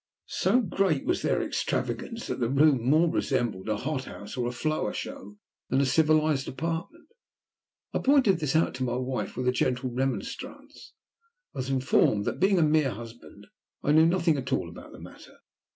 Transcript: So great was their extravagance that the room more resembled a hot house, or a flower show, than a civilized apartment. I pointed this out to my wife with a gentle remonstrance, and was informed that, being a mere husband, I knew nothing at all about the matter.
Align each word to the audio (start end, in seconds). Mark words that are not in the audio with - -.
So 0.25 0.61
great 0.61 1.05
was 1.05 1.21
their 1.21 1.43
extravagance 1.43 2.25
that 2.25 2.39
the 2.39 2.49
room 2.49 2.89
more 2.89 3.07
resembled 3.07 3.69
a 3.69 3.77
hot 3.77 4.05
house, 4.05 4.35
or 4.35 4.47
a 4.47 4.51
flower 4.51 4.93
show, 4.93 5.37
than 5.69 5.79
a 5.79 5.85
civilized 5.85 6.47
apartment. 6.47 7.09
I 7.93 7.99
pointed 7.99 8.39
this 8.39 8.55
out 8.55 8.73
to 8.77 8.83
my 8.83 8.95
wife 8.97 9.37
with 9.37 9.47
a 9.47 9.51
gentle 9.51 9.91
remonstrance, 9.91 10.93
and 11.53 11.59
was 11.59 11.69
informed 11.69 12.25
that, 12.25 12.39
being 12.39 12.57
a 12.57 12.63
mere 12.63 12.89
husband, 12.89 13.45
I 13.83 13.91
knew 13.91 14.07
nothing 14.07 14.37
at 14.37 14.51
all 14.51 14.69
about 14.69 14.91
the 14.91 14.99
matter. 14.99 15.37